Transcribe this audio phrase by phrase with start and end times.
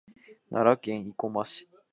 [0.49, 1.69] 奈良県生駒市